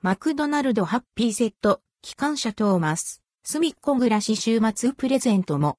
[0.00, 5.76] マクドナルドハッピーセット、機関車トーマス、すみっこ暮らし週末プレゼントも。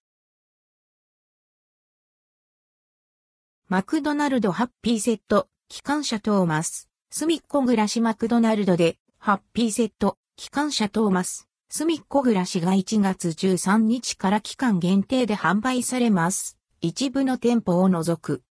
[3.70, 16.58] マクドナルドハッピーセット、機関車トーマス、すみっこ暮らしマクドナルドで、ハッピーセット、機関車トーマス、すみっこ暮らしが1月13日から期間限定で販売されます。
[16.82, 18.42] 一部の店舗を除く。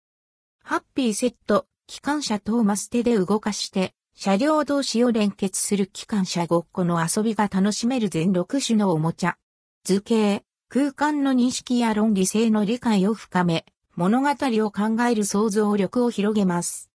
[0.65, 9.37] ハッピーセット、機関車トーマス手で動かして、車両同士を連結する機関車ごっこの遊びが楽しめる全6種のおもちゃ。
[9.85, 16.91] 図形、空間の認識や論理性の理解を深め、物語を考える想像力を広げます。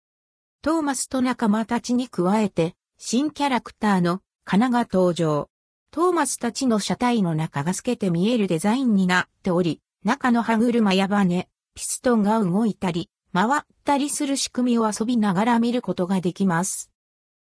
[0.63, 5.47] トーマスと仲間たちに加えて、新キャラクターのカナが登場。
[5.91, 16.90] トーマスたちの車体の中が透けて見えるデザインになっており、中の歯車やバネ、ピストンが動いたり、回ったりする仕組みを遊びながら見ることができます。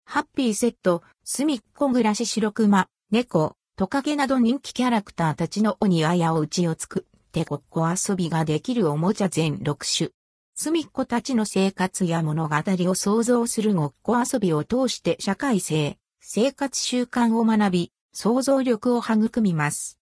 [0.09, 10.11] ハッピーセット、すみっこ暮らし白熊、猫、トカゲなど人気キャラクターたちのお庭やお家を作ってごっこ遊びができるおもちゃ全6種。
[10.55, 19.99] すみっこたちの生活や物語を想像するごっこ遊びを通して社会性、生活習慣を学び、想像力を育みます。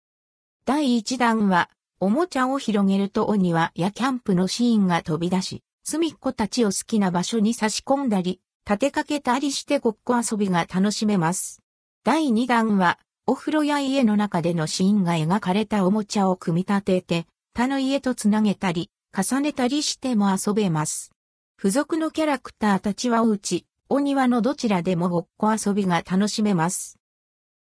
[0.66, 11.60] 第1弾は、おもちゃを広げるとお庭やキャンプのシーンが飛び出し、すみっこたちを好きな場所に差し込んだり、立てかけたりしてごっこ遊びが楽しめます。
[12.02, 21.12] 第2弾は、お風呂や家の中でのシーンが描かれたおもちゃを組み立てて、他の家とつなげたり、重ねたりしても遊べます。
[21.58, 26.98] 付属のキャラクターたちはおうち、お庭のどちらでもごっこ遊びが楽しめます。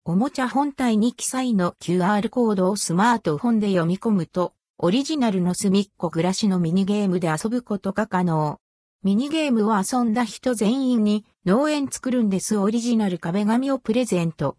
[0.05, 8.59] おもちゃ本体に記載の QR コードをスマートフォンで読み込むと、オリジナルの隅っこ暮らしのミニゲームで遊ぶことが可能。
[9.03, 14.55] ミニゲームを遊んだ人全員に農園作るんですオリジナル壁紙をプレゼント。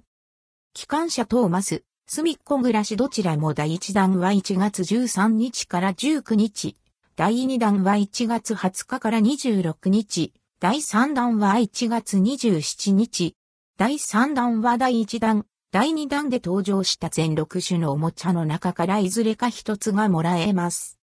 [0.75, 6.77] 機関車トーマス、隅っこ暮らしどちらも第1弾は1月13日から19日。
[7.17, 10.35] 第2弾は1月20日から26日。
[10.61, 13.37] 第3弾は1月27日。
[13.79, 15.47] 第3弾は第1弾。
[15.73, 20.99] 第2弾で登場した全6種のおもちゃの中からいずれか1つがもらえます。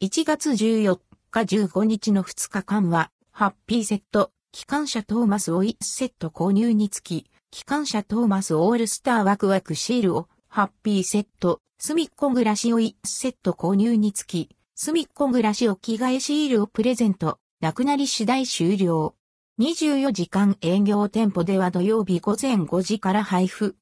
[0.00, 1.00] 1月14
[1.30, 19.14] 日15日の2日間は、ハッピーセット、機関車トーマスを1セット購入につき、機関車トーマスオールスターワクワクシールを、ハッピーセット、すみっこ暮らしを1セット購入につき、すみっこ暮らしを着替えシールをプレゼント、なくなり次第終了。
[19.60, 23.76] 24時間営業店舗では土曜日午前5時から配布。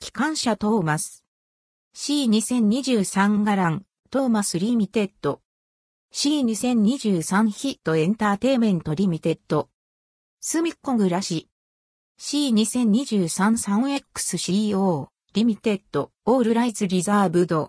[0.00, 1.24] 機関車トーマス。
[1.96, 5.40] C2023 Gullane Thomas Limited。
[6.12, 9.68] C2023 HIT Entertainment Limited。
[10.40, 11.50] すみっコぐらし。
[12.18, 17.66] C2023 San-X Co Limited All Rights Reserved。